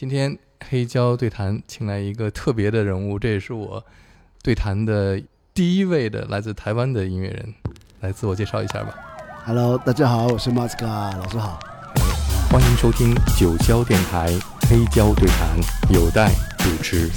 [0.00, 3.84] 今天黑胶对谈请来一个特别的人物，这也是我
[4.42, 7.54] 对谈的第一位的来自台湾的音乐人，
[8.00, 8.94] 来自我介绍一下吧。
[9.44, 10.86] Hello，大家好，我是马斯卡，
[11.18, 11.60] 老师好。
[12.50, 14.28] 欢迎收听九霄电台
[14.70, 15.60] 黑胶对谈，
[15.92, 17.10] 有待主持。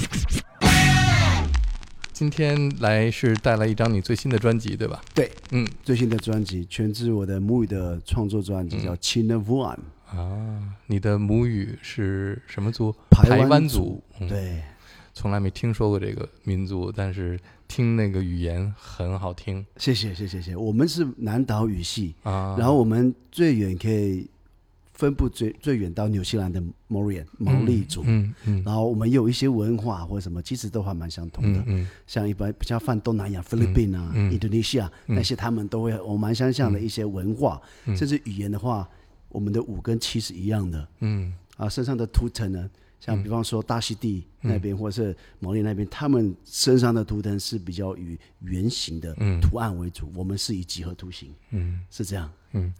[2.12, 5.00] 今天来是带来一张你最新的专辑，对吧？
[5.14, 9.74] 对，嗯最新的专辑全自我的母语的创作专辑，叫《亲的 One》，
[10.16, 12.94] 啊，你的母语是什么族？
[13.10, 14.02] 台湾湾族。
[14.20, 14.62] 嗯对，
[15.12, 20.56] 从来没听说过这个民族，但是听那个语言很好听谢谢，谢谢，谢谢。
[20.56, 22.56] 我们是南岛语系，啊。
[22.58, 24.28] 然后我们最远可以
[24.92, 28.02] 分布最最远到纽西兰的 Maorian 毛利族。
[28.06, 31.58] 嗯嗯然后我们有一些文化或者什么，其实都还蛮相同的。
[31.60, 38.88] 嗯嗯像一般比较泛东南亚、菲律宾啊、嗯印度尼西亚那些，他们都会有我蛮相像的一些文化，嗯甚至语言的话，
[39.34, 40.88] 我们的五跟七是一样的。
[41.00, 52.30] 嗯啊，身上的图腾呢，像比方说大溪地那边、或者是毛利那边，他们身上的图腾是比较以圆形的嗯图案为主，我们是以几何图形，嗯是这样。
[52.52, 52.72] 嗯，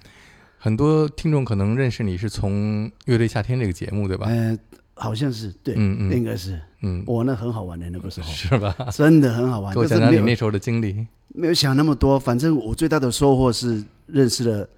[0.58, 4.26] 很多听众可能认识你是从《乐队夏天》这个节目，对吧？
[4.26, 4.58] 呃，
[4.94, 6.60] 好像是对，嗯嗯应该是。
[6.82, 8.74] 嗯，我那很好玩的那个时候，是吧？
[8.92, 9.72] 真的很好玩。
[9.72, 11.06] 给我就是没有讲讲你那时候的经历。
[11.28, 14.68] 没有想那么多，反正我最大的收获是认识了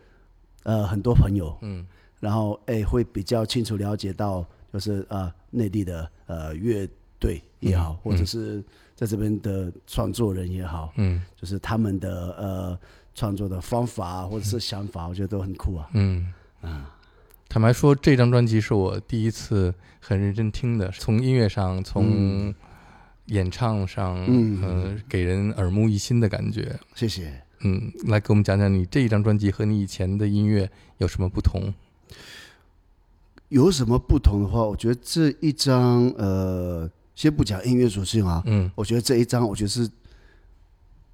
[0.67, 1.87] 呃很多朋友，嗯
[2.19, 6.89] 然后哎会比较清楚了解到，就是呃内地的呃乐
[7.21, 8.63] 队也好，或者是
[8.95, 12.79] 在这边的创作人也好，嗯就是他们的呃
[13.15, 15.89] 创作的方法啊或者是想法，我觉得都很酷啊。
[15.93, 16.27] 嗯
[17.49, 22.53] 坦白说，这张专辑是我第一次很认真听的，从音乐上，从
[23.27, 26.77] 演唱上，嗯呃，给人耳目一新的感觉。
[26.97, 27.41] 谢谢。
[27.61, 31.73] 嗯，来给我们讲讲你这一张专辑和你以前的音乐有什么不同？
[33.49, 39.89] 有什么不同的话，我觉得这一张呃，先不讲音乐属性啊，嗯我觉得这一张，我觉得是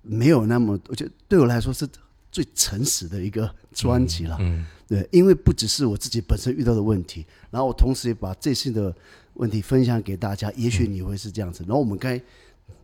[0.00, 1.86] 没有那么，我觉得对我来说是
[2.30, 4.36] 最诚实的一个专辑了。
[4.40, 8.94] 嗯对，因为不只是我自己本身遇到的问题，然后我同时也把这次的
[9.34, 11.64] 问题分享给大家，也许你会是这样子。
[11.66, 12.20] 然后我们该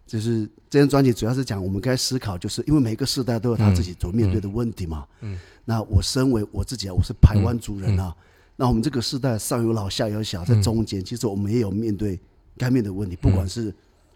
[0.09, 5.07] 就是这张专辑主要是讲我们该思考，就是因为每个时代都有他自己所面对的问题嘛。
[5.21, 8.17] 嗯，那我身为我自己啊，我是台湾族人啊，
[8.57, 12.19] 那我们这个时代上有老下有小，在中间，其实我们也有面对
[12.57, 13.73] 该面对的问题，不管是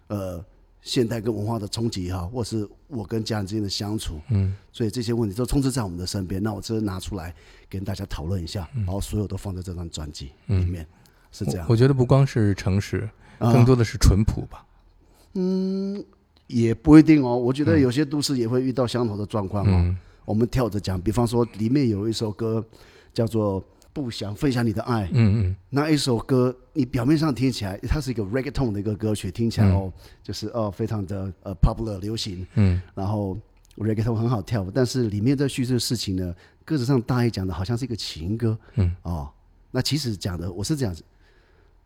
[0.06, 0.42] 呃
[0.80, 6.42] 现代跟文化的冲击也好，或是我跟家人之间的相处，嗯所以这些问题都充斥在我们的身边。
[6.42, 7.34] 那我这拿出来
[7.68, 10.86] 跟大家讨论一下，然后所有都放在这张专辑里面，
[11.30, 11.72] 是这样我。
[11.72, 13.06] 我觉得不光是诚实，
[13.38, 14.64] 啊更多的是淳朴吧。
[16.46, 19.70] 也不一定哦，我觉得有些都市也会遇到相同的状况哦。
[19.72, 19.96] 嗯。
[20.24, 22.64] 我们跳着讲，比方说里面有一首歌
[23.12, 23.60] 叫做
[23.92, 25.56] 《不想分享你的爱》，嗯嗯。
[25.68, 32.80] 那一首歌你表面上听起来它是一个 reggaeton 的一个歌曲，听起来哦就是哦非常的呃 popular 流行，嗯。
[32.94, 33.36] 然后
[33.76, 39.28] reggaeton 很好跳，但是里面在叙述的事情呢，歌词上大意讲的好像是一个情歌，嗯，哦，
[39.70, 41.02] 那其实讲的我是这样子，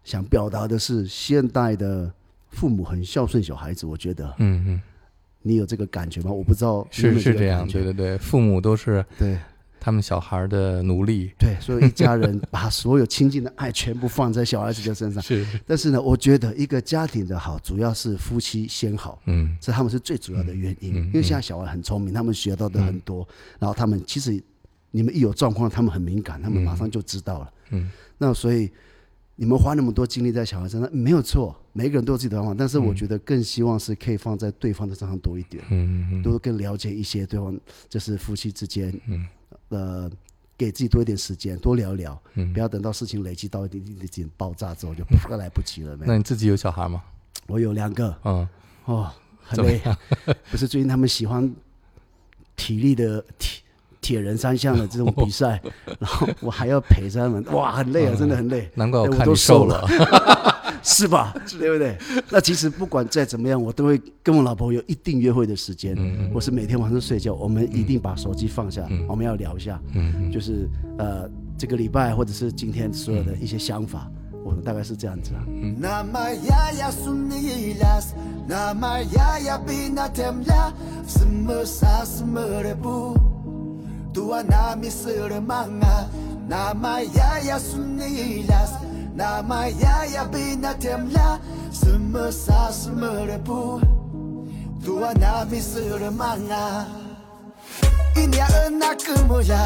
[0.04, 2.12] 想表达的是现代的
[2.56, 4.83] 父母很孝顺小孩子，我觉得嗯嗯，
[5.43, 6.33] 你有这个感觉吗？
[6.33, 9.39] 我不知道是是这样，对对对，父母都是对
[9.78, 11.31] 他们小孩的奴隶。
[11.39, 15.22] 对，所以一家人把所有亲近的爱全部放在小孩子的身上。
[15.22, 20.94] 是 是，但是呢，我觉得一个家庭的好，主要是夫妻先好，嗯这他们是最主要的原因。
[20.94, 23.28] 因为现在小孩很聪明，他们学到的很多，
[23.59, 24.43] 然后他们其实
[24.91, 27.53] 你们一有状况，他们很敏感，他们马上就知道了。
[27.71, 28.73] 嗯，那所以
[29.36, 37.58] 你们花那么多精力在小孩身上没有错，每个人都有自己的方法，但是我觉得更希望是可以放在对方的身上多一点，嗯嗯多更了解一些对方，
[37.88, 39.26] 就是夫妻之间，嗯
[39.69, 40.10] 呃。
[40.58, 45.94] 给自己多一点时间，多聊聊，嗯不要等到事情累积到一定一点爆炸之后就 快来不及了。
[45.98, 47.02] 没那你自己有小孩吗？
[47.46, 48.48] 我有两个，嗯，
[48.86, 49.78] 哦，很累。
[50.50, 51.54] 不是最近他们喜欢
[52.56, 53.62] 体力的铁
[54.00, 55.60] 铁人三项的这种比赛，
[55.98, 59.87] 然后我还要陪着他们，哇，很累啊，真的很累，难怪我都看你瘦瘦了。
[60.82, 61.34] 是吧？
[61.58, 61.98] 对不对？
[62.31, 70.69] 那其实不管再怎么样，我都会跟我老婆有一定约会的时间，嗯我是每天晚上睡觉，我们一定把手机放下，我们要聊一下，嗯就是
[70.99, 71.28] 呃
[71.58, 74.08] 这个礼拜或者是今天所有的一些想法，
[74.44, 75.42] 我们大概是这样子啊。
[84.16, 86.08] Yaya sunilas Nama yaya binatemla Semesa semerebu Tua nami seremanga
[86.48, 88.72] Nama yaya sunilas
[89.12, 91.28] Nama yaya binatemla
[91.70, 93.80] Semesa semerebu
[94.84, 96.86] Tua nami seremanga
[98.16, 99.60] Ini anak kemulia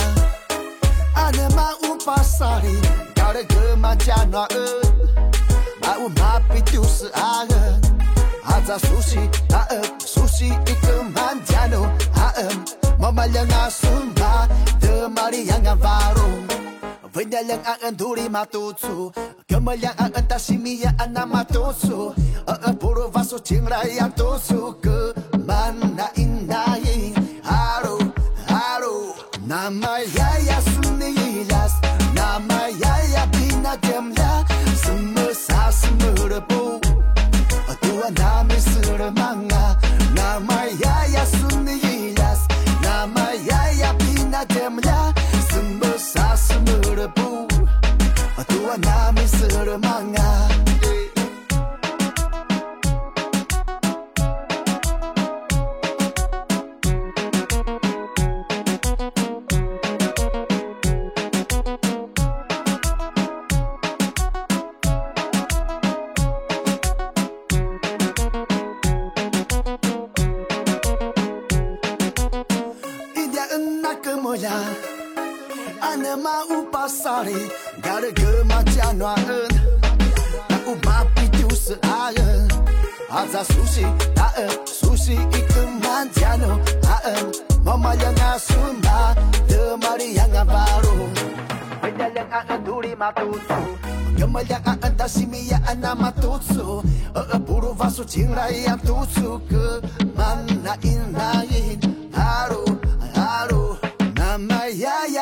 [1.15, 2.75] Ane mau pasari
[3.15, 4.91] Kau de kemajana eh
[5.83, 7.81] 啊我马比就是阿人，
[8.45, 8.61] 阿
[13.01, 14.49] 扎苏西阿呃苏西一个满家奴阿呃，妈妈两阿孙巴
[14.81, 16.21] 的马里养安法鲁。
[17.11, 19.11] Venyalang ang duri matutu
[19.51, 22.15] Kamalang ang tasimiya ang na matutu
[22.47, 25.11] Ang puro vaso chingray ang tutu Ke
[25.43, 26.07] mana
[76.81, 77.37] pasal ni
[77.85, 79.53] Gara kematian noan
[80.49, 82.49] Tak ubah picu seaya
[83.13, 83.85] Azaz susi
[84.17, 87.29] taan Susi itu manjano taan
[87.61, 89.13] Mama yang asumba
[89.45, 91.13] temari yang baru.
[91.85, 93.61] Benda yang akan duri matutu.
[94.17, 95.61] Gemal yang akan tak simi yang
[97.45, 99.85] Buru vasu cinta yang tutsu ke
[100.17, 101.90] Mana inain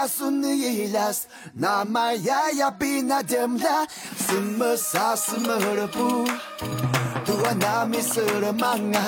[0.08, 1.26] Sunnilas
[1.56, 3.86] Namaya Bina Demla
[4.26, 6.26] Summa Sasmurbu
[7.26, 9.06] Tuanami Suramanga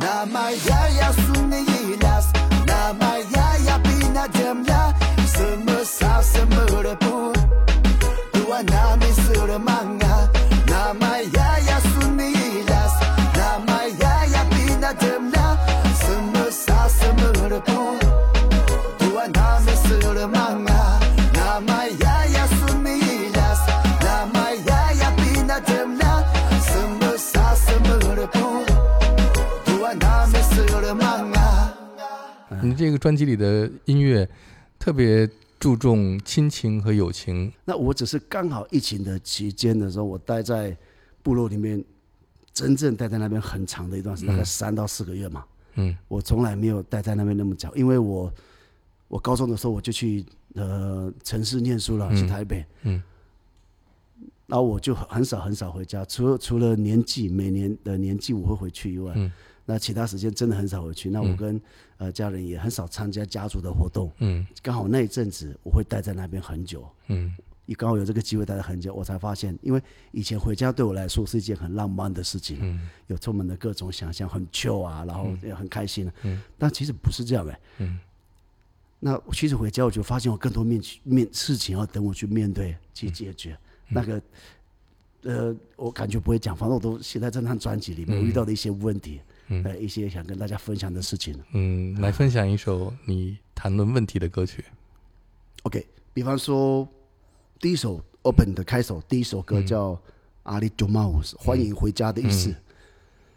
[0.00, 2.26] Namaya Sunnilas
[2.66, 4.82] Namaya Bina Demla
[5.34, 7.14] Summa Sasmurbu
[8.32, 10.07] Tuanami Suramanga
[32.78, 34.26] 这个专辑里的音乐
[34.78, 35.28] 特别
[35.58, 40.74] 注重亲情和友情，那我只是刚好疫情的期间的时候，我待在
[41.20, 41.84] 部落里面，
[42.52, 45.44] 真正待在那边很长的一段时间，大概三到四个月嘛。
[45.74, 45.96] 嗯。
[46.06, 48.32] 我从来没有待在那边那么久，因为我
[49.08, 53.02] 我高中的时候我就去呃城市念书了，去台北，嗯。
[54.46, 59.30] 然后我就很少很少回家，除了除了年纪每年的年纪我会回去以外，嗯
[59.70, 61.10] 那其他时间真的很少回去。
[61.10, 61.60] 那我跟、
[61.98, 64.46] 呃家人也很少参加家族的活动，嗯。
[64.62, 66.88] 刚好那一阵子我会待在那边很久。
[67.08, 67.36] 嗯。
[67.66, 72.88] 也刚好有这个机会待了很久，我才发现，因为以前回家对我来说是一件很浪漫的事情，嗯。
[73.08, 76.40] 有充满了各种想象，很 chill 啊，然后也很开心、啊，嗯。
[76.56, 77.98] 但其实不是这样哎、嗯。
[79.00, 83.52] 那其实回家我就发现我更多面面事情要等我去面对去解决，
[83.88, 83.90] 嗯。
[83.90, 84.22] 那个
[85.24, 88.18] 呃，我感觉不会讲，反正我都写在这张专辑里面，嗯。
[88.18, 91.38] 我遇到的一些问题，嗯呃，一些想跟大家分享的事情。
[91.52, 94.64] 嗯，来分享一首你谈论问题的歌曲。
[95.62, 96.86] OK，比方说
[97.58, 99.92] 第一首 Open 的开首，第一首歌叫
[100.44, 102.54] 《阿里 m a u s 欢迎回家的意思。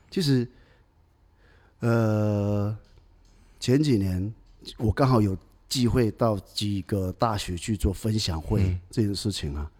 [0.09, 0.47] 其实，
[1.79, 2.77] 呃，
[3.59, 4.33] 前几年
[4.77, 5.37] 我刚好有
[5.69, 9.71] 机会到几个大学去做分享会、嗯这件事情啊。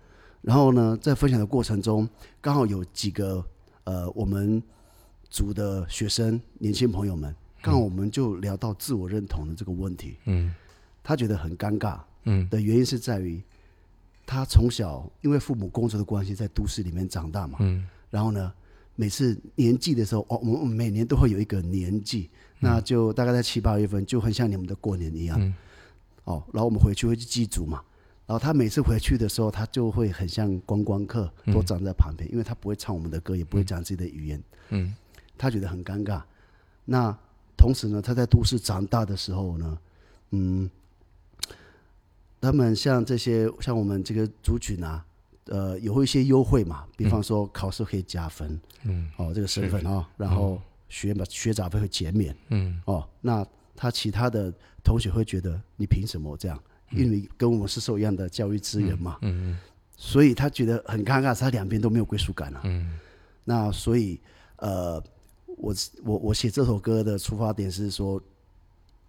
[0.41, 2.07] 然后呢，在分享的过程中，
[2.39, 3.45] 刚好有几个
[3.83, 4.63] 呃我们
[5.31, 10.17] 组的学生年轻朋友们，刚好我们就聊到自我认同的这个问题。
[10.25, 10.53] 嗯
[11.01, 13.41] 他觉得很尴尬，嗯的原因是在于，
[14.23, 17.57] 他从小因为父母工作的关系，在都市里面长大嘛。
[17.61, 18.53] 嗯然后呢，
[18.95, 25.41] 每次年祭的时候，哦，我们每年都会有一个年祭，那就大概在七八月份，就很像你们的过年一样。
[25.41, 25.55] 嗯
[26.25, 27.81] 哦，然后我们回去会去祭祖嘛。
[28.27, 34.93] 然后他每次回去的时候，他就会很像观光客，都站在旁边，因为他不会唱我们的歌，也不会讲自己的语言，嗯
[35.41, 36.21] 他觉得很尴尬。
[36.85, 37.17] 那
[37.57, 39.77] 同时呢，他在都市长大的时候呢，
[40.29, 40.69] 嗯，
[42.39, 45.03] 他们像这些像我们这个族群啊，
[45.45, 49.09] 呃，有一些优惠嘛，比方说考试可以加分，嗯。
[49.17, 52.79] 哦，这个身份哦，然后学嘛学杂费会减免嗯。
[52.85, 53.43] 哦，那
[53.75, 56.61] 他其他的同学会觉得你凭什么这样？
[56.91, 59.57] 因为跟我们是受一样的教育资源嘛，嗯
[59.95, 62.61] 所以他觉得很尴尬，他两边都没有归属感啊。
[62.63, 62.99] 嗯。
[63.43, 64.19] 那所以
[64.57, 65.01] 呃，
[65.61, 68.21] 我我我写这首歌的出发点是说，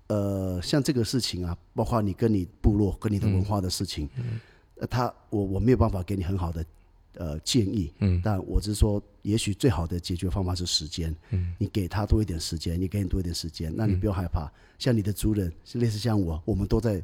[0.09, 4.09] 呃，像这个事情啊，包括你跟你部落、跟你的文化的事情，
[4.76, 6.64] 呃，他我我没有办法给你很好的
[7.14, 11.14] 呃建议，嗯但我是说，也许最好的解决方法是时间。
[11.30, 14.52] 嗯你给他多一点时间，你给你多一点时间，那你不要害怕。
[14.78, 17.02] 像你的族人，类似像我，我们都在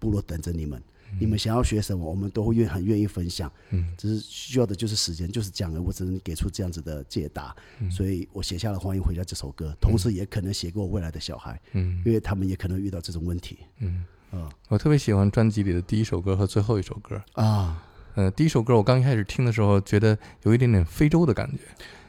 [0.00, 0.82] 部落等着你们。
[1.18, 3.50] 你们想要学什么，我们都会愿很愿意分享。
[3.70, 5.80] 嗯，只是需要的就是时间，就是这样的。
[5.80, 7.54] 我只能给出这样子的解答。
[7.80, 13.58] 嗯所以我写下了《欢迎回家》这首歌，同时也可能写给我未来的小孩，嗯因为他们也可能遇到这种问题。
[13.78, 17.20] 嗯，啊我特别喜欢专辑里的第一首歌和最后一首歌。
[17.32, 17.82] 啊，
[18.14, 21.58] 呃，第一首歌我刚一开始听的时候，觉得有一点点非洲的感觉，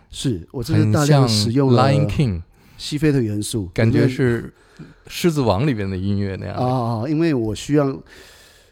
[0.09, 2.41] 是我这是很大量像使用了 Lion King，
[2.77, 4.53] 西非的元素，感觉是
[5.07, 7.01] 《狮子王》里边的音乐那样啊。
[7.01, 7.85] 啊，因为我需要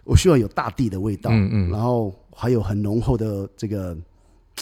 [0.08, 1.70] 我需要有大地的味道，嗯嗯。
[1.70, 3.96] 然后还有很浓厚的这个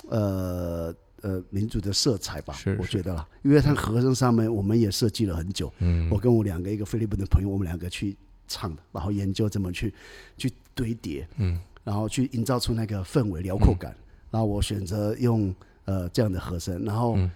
[0.09, 6.09] 呃呃民族的色彩吧，我觉得啦，因为它和声上面我们也设计了很久，嗯。
[6.09, 9.93] 我跟我两个一个菲律宾的朋友，我们两个去唱的，然后研究怎么去
[10.37, 11.59] 去堆叠，嗯。
[11.83, 13.95] 然后去营造出那个氛围辽阔感，
[14.31, 15.53] 然后我选择用
[15.85, 17.31] 呃这样的和声，然后嗯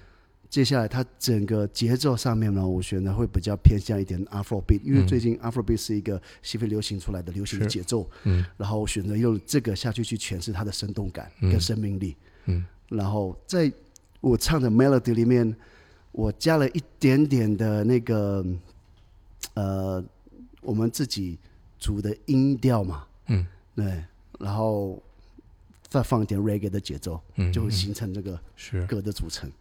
[0.49, 5.07] 接下来它整个节奏上面呢，我选择会比较偏向一点 Afrobeat，因为嗯。
[5.07, 8.43] 最近 Afrobeat 是一个西非流行出来的流行的节奏，嗯。
[8.57, 11.51] 然后选择用这个下去去诠释它的生动感嗯。
[11.51, 12.65] 跟生命力，嗯。
[12.89, 13.71] 然后在
[14.21, 15.55] 我唱的 melody 里面，
[16.11, 18.43] 我加了一点点的那个
[19.53, 20.03] 呃
[20.61, 21.37] 我们自己
[21.77, 23.45] 组的音调嘛，嗯。
[23.75, 24.03] 对，
[24.39, 25.01] 然后
[25.89, 29.51] 再放一点 reggae 的节奏，嗯，就会嗯形成这个是歌的组成。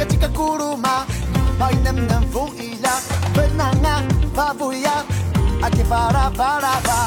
[0.00, 1.04] katika kuruma.
[1.60, 2.94] Bainamnam vuila
[3.36, 4.00] Benanga
[4.34, 5.04] babuya
[5.60, 7.00] Ake para para ba.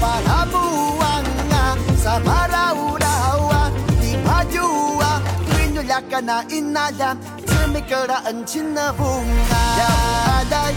[0.00, 1.64] Para buanga
[2.00, 3.68] Sa para urawa
[4.00, 5.20] Di pajua
[5.52, 7.12] Rinyo laka na inaya
[7.44, 9.92] Tumikaraan chinabunga Ya
[10.40, 10.74] adai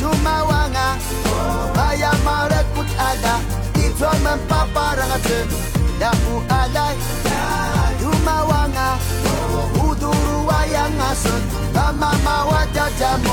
[0.00, 0.88] Tumawa nga
[1.76, 3.44] Baya marakut ada
[3.76, 5.38] Ito man paparang atu
[6.00, 6.96] Ya ualay
[8.00, 8.88] Tumawa nga
[10.80, 11.30] 样啊顺，
[11.74, 13.28] 爸妈妈我家家母。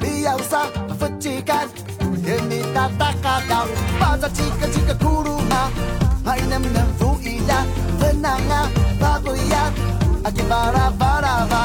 [0.00, 0.66] 你要啥？
[0.98, 1.68] 不急干，
[2.24, 3.66] 天天打打哈到，
[4.00, 5.70] 爆炸几个几个咕噜啊！
[6.26, 7.58] Mai nem nem fu ila
[8.00, 8.60] Benanga
[9.00, 9.64] babuya
[10.26, 11.64] Aki bara bara ba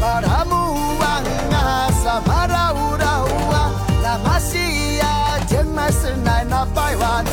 [0.00, 1.62] Para muanga
[2.02, 3.62] Samara ura ua
[4.02, 5.12] La masia
[5.48, 7.24] Jemai senai na paiwan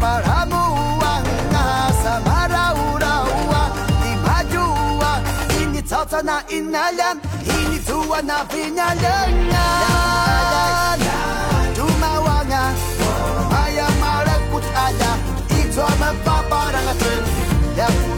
[0.00, 1.64] Para muanga
[2.02, 3.62] Samara ura ua
[4.00, 5.12] Di majua
[5.60, 9.76] Ini tata na inalan Ini tua na pinyalangan
[15.76, 17.22] Itu mempaparang atin
[17.76, 18.15] Yaku alay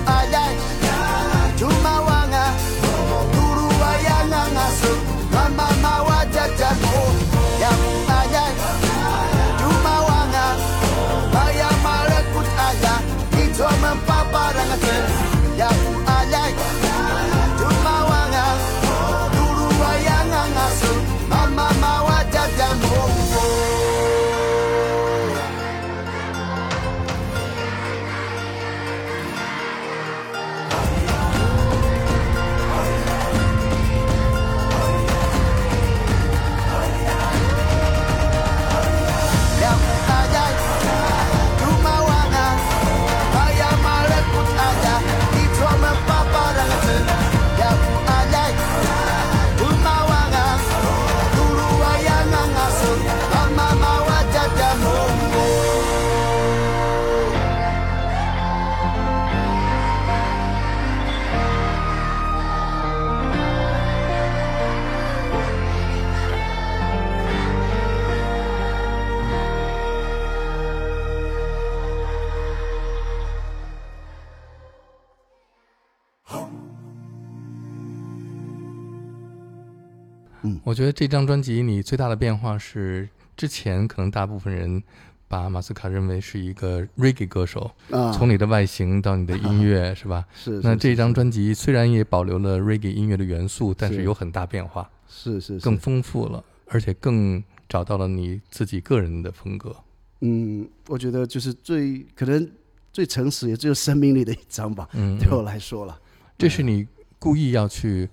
[80.68, 84.82] 我觉得这张专辑你最大的变化是，之前可能大部分人
[85.26, 90.26] 把马斯卡认为是一个 reggae 歌手，啊，从你的外形到你的音乐， 是吧？
[90.34, 99.74] 是那这张专辑虽然也保留了 reggae 音乐的元素，但是是有很大变化，是是是更丰富了，而且更找到了你自己个人的风格。
[100.20, 102.46] 嗯，我觉得就是最可能
[102.92, 105.98] 最诚实也最有生命力的一张吧，嗯，对我来说了。
[106.36, 106.86] 这是你
[107.18, 108.06] 故意要去，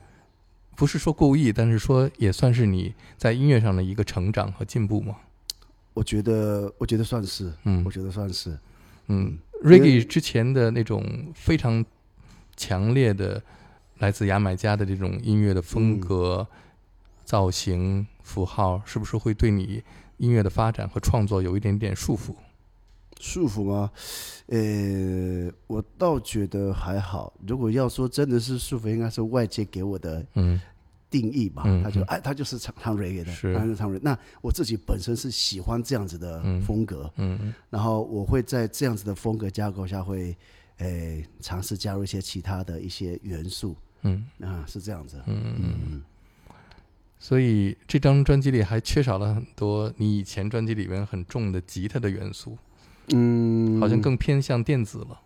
[0.76, 5.16] 不是说故意，但是说也算是你在音乐上的一个成长和进步嘛。
[5.94, 8.58] 我觉得，我觉得算是，嗯我觉得算是，
[9.08, 11.84] 嗯，reggae 之前的那种非常
[12.58, 13.42] 强烈的
[14.00, 16.46] 来自牙买加的这种音乐的风格、
[17.24, 19.82] 造型、符号，是不是会对你
[20.18, 22.36] 音乐的发展和创作有一点点束缚？
[23.20, 23.92] 束缚吗？
[24.48, 27.34] 呃，我倒觉得还好。
[27.48, 30.60] 如果要说真的是束缚，应该是外界给我的嗯
[31.10, 31.64] 定义吧。
[31.84, 34.00] 他就哎，他就是唱唱 reggae 的，是他是唱 reggae。
[34.02, 40.36] 那我自己本身是喜欢这样子的嗯风格，嗯然后我会在这样子的风格架构下会，
[40.78, 45.22] 呃，尝试加入一些其他的一些元素嗯啊，是这样子。
[45.26, 45.76] 嗯嗯嗯。
[45.94, 46.04] 嗯，
[47.18, 52.58] 所以这张专辑里还缺少了很多你以前专辑里面很重的吉他的元素，
[53.14, 55.20] 嗯，好像更偏向电子了，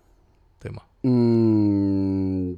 [0.60, 0.82] 对吗？
[1.04, 2.58] 嗯，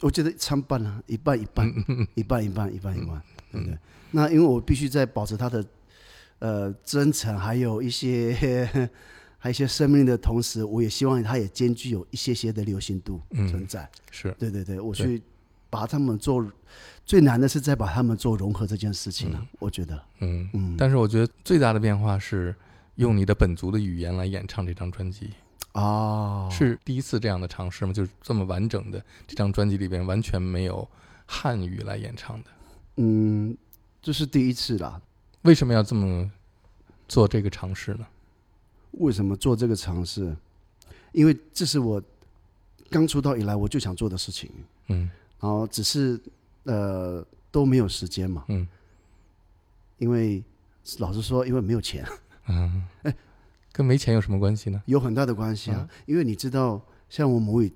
[0.00, 1.66] 我觉得参半啊，一半一半，
[2.14, 3.78] 一半一半，一半一半，对不对？
[4.12, 5.64] 那因为我必须在保持它的
[6.38, 8.32] 呃真诚，还有一些
[9.38, 13.88] 还有一些生命力的同时，我也希望它也兼具有一些些的流行度嗯存在。
[14.10, 15.20] 是，对对对，我去
[15.68, 16.46] 把他们做
[17.04, 22.54] 最难的是在把他们做融合这件事情啊，我觉得，嗯嗯，但是我觉得最大的变化是
[22.96, 25.30] 用你的本族的语言来演唱这张专辑，
[25.72, 27.92] 哦，是第一次这样的尝试吗？
[27.92, 30.88] 就是这么完整的这张专辑里边完全没有
[31.26, 32.50] 汉语来演唱的，
[32.96, 33.56] 嗯，
[34.00, 35.00] 这是第一次啦。
[35.42, 36.30] 为什么要这么
[37.08, 38.06] 做这个尝试呢？
[38.92, 40.36] 为什么做这个尝试？
[41.12, 42.02] 因为这是我
[42.90, 44.50] 刚出道以来我就想做的事情，
[44.88, 46.18] 嗯然后只是
[46.62, 48.66] 呃都没有时间嘛，嗯
[49.98, 50.42] 因为
[50.98, 52.06] 老实说，因为没有钱，
[52.48, 53.14] 嗯，哎
[53.72, 54.82] 跟没钱有什么关系呢？
[54.86, 55.88] 有很大的关系啊。
[56.06, 57.72] 因为你知道，像我母语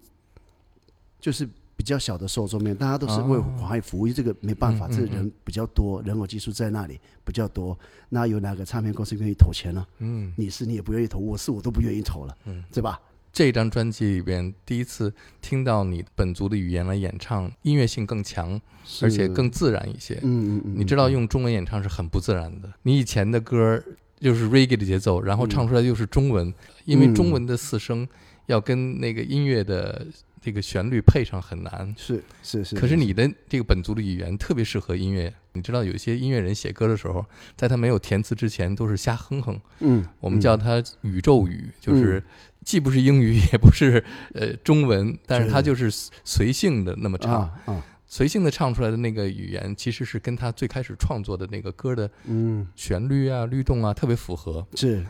[1.20, 7.76] 就是比较小的受众面，大家都是为哦华语服务，这个没办法，这人比较多，人口基数在那里比较多。
[8.08, 9.86] 那有哪个唱片公司愿意投钱呢？
[9.98, 13.00] 嗯，你是你也不愿意投，我是我都不愿意投了，嗯对吧？
[13.32, 18.60] 这张专辑里边第一次听到你本族的语言来演唱，音乐性更强，
[19.02, 20.14] 而且更自然一些。
[20.22, 22.72] 嗯嗯嗯，你知道用中文演唱是很不自然的。
[22.82, 23.80] 你以前的歌
[24.20, 26.52] 就是 reggae 的节奏，然后唱出来又是中文，
[26.84, 28.06] 因为中文的四声
[28.46, 30.06] 要跟那个音乐的
[30.40, 31.94] 这个旋律配上很难。
[31.96, 35.32] 是是是，可是你的这个本族的语言特别适合音乐。
[35.54, 37.24] 你知道有一些音乐人写歌的时候，
[37.56, 42.22] 在他没有填词之前都是瞎哼哼，嗯，我们叫它宇宙语，就是
[42.64, 44.04] 既不是英语也不是
[44.34, 45.90] 呃中文，但是它就是
[46.22, 47.42] 随性的那么唱。
[47.42, 54.66] 啊啊，随性的唱出来的那个语言，其实是跟他最开始创作的那个歌的嗯，旋律啊、律动啊特别符合。
[54.74, 55.04] 是。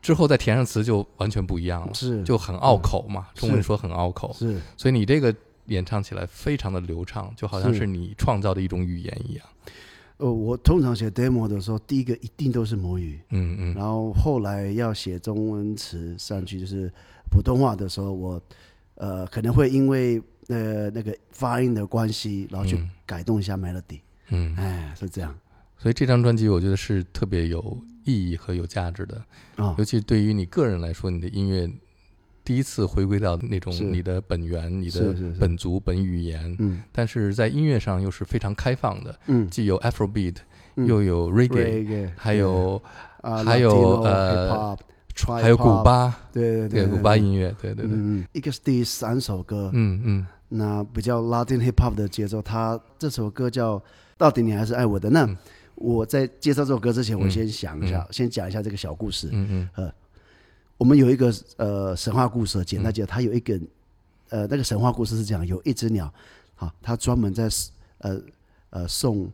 [0.00, 2.22] 之后再填上词就完全不一样了，是。
[2.22, 3.26] 就很拗口嘛。
[3.34, 4.60] 是中文说很拗口，是。
[4.76, 5.34] 所以你这个
[5.66, 9.44] 演唱起来非常的流畅，就好像是是你创造的一种语言一样。
[10.18, 13.74] 呃，我通常写 demo 的时候，第一个一定都是母语，嗯嗯。
[13.74, 16.88] 然后后来要写中文词上去，就是
[17.30, 18.40] 普通话的时候，我
[18.94, 22.90] 呃可能会因为呃那个发音的关系，然后去嗯。
[23.06, 25.34] 改动一下 melody，、嗯，哎，是这样。
[25.76, 29.22] 所以这张专辑我觉得是特别有意义和有价值的，
[29.56, 31.70] 啊、尤其对于你个人来说，你的音乐
[32.42, 36.82] 第一次回归到那种你的本源、你的本族、本语言，嗯。
[36.92, 40.36] 但是在音乐上又是非常开放的，嗯，既有 Afrobeat，
[40.76, 40.86] 嗯。
[40.86, 42.82] 又有 Reggae，reggae，还有
[43.20, 44.74] 啊，还有呃
[45.14, 50.26] 还有古巴，对对对古巴音乐，对对对，一个是第三首歌，嗯嗯。
[50.48, 53.78] 那比较 Latin hip hop 的节奏，它这首歌叫
[54.16, 55.08] 《到底你还是爱我的》。
[55.12, 55.36] 那嗯。
[55.76, 59.28] 我在介绍这首歌之前，我嗯先想一下，先讲一下这个小故事。
[59.32, 59.68] 嗯嗯。
[59.74, 59.92] 呃
[60.76, 63.58] 我们有一个呃神话故事，简单讲，它有一个
[64.28, 66.12] 呃那个神话故事是讲有一只鸟，
[66.56, 67.48] 好，它专门在
[67.98, 68.20] 呃
[68.70, 69.30] 呃送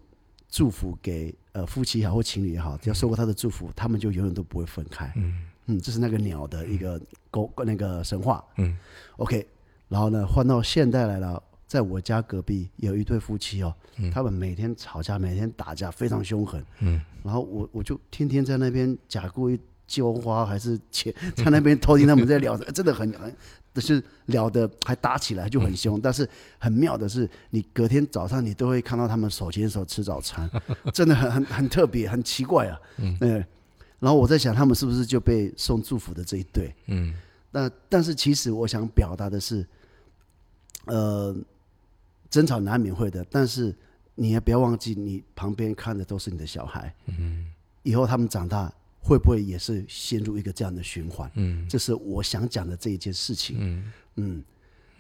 [0.51, 5.11] 祝福给呃夫妻也好或情侣也好，只要受过他的祝福，他们就永远都不会分开。
[5.17, 8.45] 嗯嗯，这是那个鸟的一个沟那个神话。
[8.57, 8.77] 嗯
[9.17, 9.47] OK，
[9.89, 16.65] 然后呢，换到现代来了，在我家隔壁有一对夫妻哦，嗯他们每天吵架，每天打架，非常凶狠。
[16.81, 23.35] 嗯然后我我就天天在那边假故意浇花，还是切 在那边偷听他们在聊，真的很很，
[23.75, 26.01] 就是聊的还打起来就很凶。
[26.01, 26.27] 但是
[26.59, 30.49] 很妙的是，你隔天早上你都会看到他们手牵手吃早餐，
[30.95, 32.81] 真的很很很特别，很奇怪啊。
[32.99, 33.45] 嗯嗯，
[34.01, 36.75] 然后我在想，他们是不是就被送祝福的这一对？
[36.87, 37.15] 嗯
[37.53, 39.67] 那但是其实我想表达的是，
[40.87, 41.37] 呃，
[42.29, 43.75] 争吵难免会的，但是
[44.15, 47.47] 你也不要忘记，你旁边看的都是你的小孩，嗯
[47.83, 51.31] 以后他们长大会不会也是陷入一个这样的循环？
[51.35, 53.57] 嗯这是我想讲的这一件事情。
[53.59, 54.45] 嗯嗯，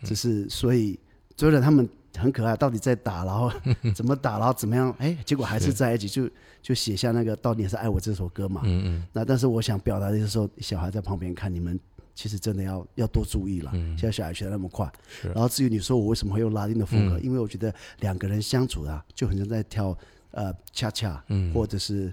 [0.02, 0.98] 只是所以
[1.36, 3.51] 虽然他们很可爱，到底在打，然 后
[3.94, 5.73] 怎么打，然后怎么样，哎，结果还是是。
[5.73, 6.29] 在一起，就
[6.61, 8.62] 就写下那个到底是爱我这首歌嘛。
[8.64, 9.07] 嗯嗯。
[9.12, 11.79] 那但是我想表达的就是说，小孩在旁边看你们，
[12.14, 13.70] 其实真的要要多注意了。
[13.75, 13.96] 嗯。
[13.96, 19.96] 现在小孩学的那么快，是然后至于你说我为什么会用拉丁的风格，嗯因为我觉得两个人相处啊，就很像在跳
[20.33, 22.12] 呃恰恰，嗯或者是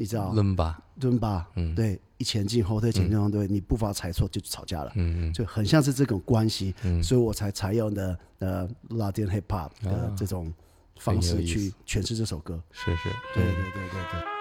[0.00, 0.30] 你知道？
[0.30, 1.74] 伦巴，伦巴，嗯。
[1.74, 4.92] 对，一前进后退，前进后退，你步伐踩错就吵架了。
[4.94, 5.32] 嗯嗯。
[5.32, 7.02] 就很像是这种关系，嗯。
[7.02, 10.14] 所以我才采用的呃拉丁 hip hop 的啊。
[10.16, 10.54] 这种
[11.00, 12.62] 方式去诠释这首歌。
[12.70, 14.37] 是是，对嗯对对对对。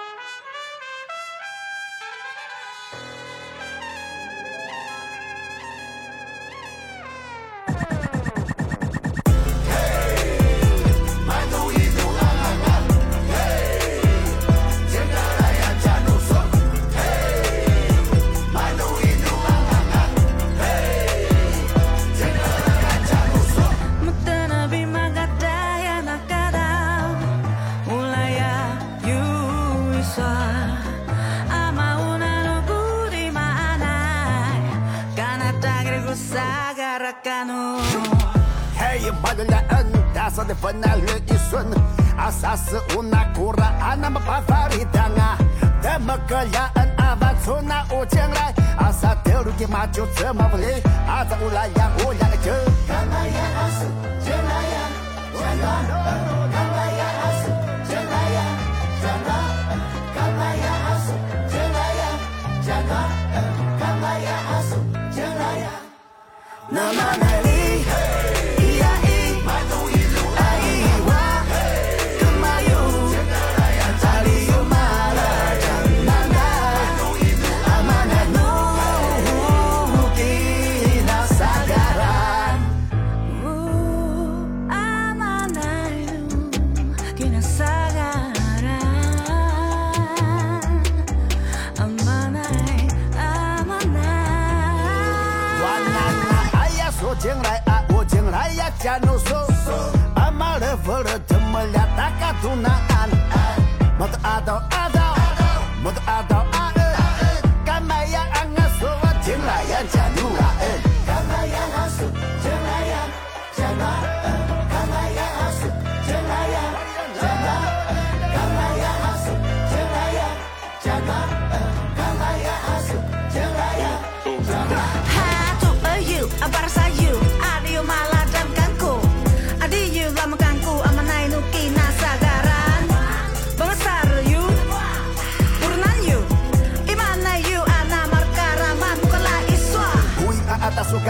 [101.51, 102.96] малята катуна.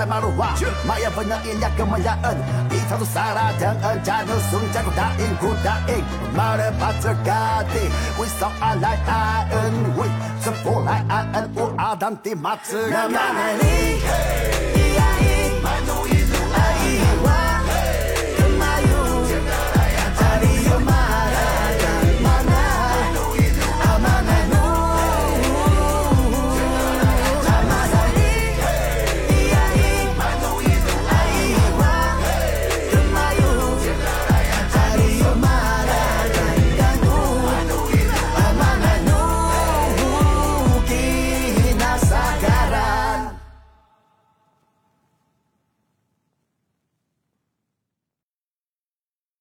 [0.07, 0.55] 马路哇，
[0.87, 2.37] 马也不能硬，压根没压硬，
[2.71, 6.03] 一场就杀了疼，恩家头送家狗答应不答应，
[6.35, 7.75] 马的把这嘎的，
[8.19, 10.07] 为啥阿来挨恩，为
[10.43, 13.63] 这不来挨恩，我阿当的马子让俺来立。
[13.99, 14.76] Hey!